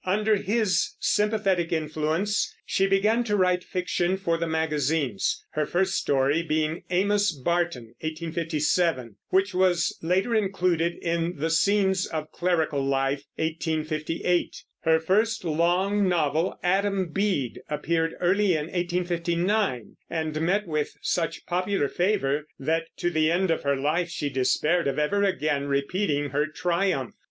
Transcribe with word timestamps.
Under 0.03 0.35
his 0.37 0.95
sympathetic 0.99 1.71
influence 1.71 2.55
she 2.65 2.87
began 2.87 3.23
to 3.25 3.35
write 3.37 3.63
fiction 3.63 4.17
for 4.17 4.35
the 4.39 4.47
magazines, 4.47 5.45
her 5.51 5.67
first 5.67 5.93
story 5.93 6.41
being 6.41 6.81
"Amos 6.89 7.31
Barton" 7.31 7.93
(1857), 7.99 9.17
which 9.29 9.53
was 9.53 9.95
later 10.01 10.33
included 10.33 10.95
in 11.03 11.35
the 11.37 11.51
Scenes 11.51 12.07
of 12.07 12.31
Clerical 12.31 12.83
Life 12.83 13.25
(1858). 13.35 14.63
Her 14.79 14.99
first 14.99 15.43
long 15.43 16.09
novel, 16.09 16.57
Adam 16.63 17.09
Bede, 17.09 17.59
appeared 17.69 18.15
early 18.19 18.53
in 18.53 18.65
1859 18.73 19.97
and 20.09 20.41
met 20.41 20.65
with 20.65 20.95
such 21.03 21.45
popular 21.45 21.87
favor 21.87 22.47
that 22.57 22.85
to 22.97 23.11
the 23.11 23.31
end 23.31 23.51
of 23.51 23.61
her 23.61 23.75
life 23.75 24.09
she 24.09 24.31
despaired 24.31 24.87
of 24.87 24.97
ever 24.97 25.21
again 25.21 25.65
repeating 25.67 26.31
her 26.31 26.47
triumph. 26.47 27.13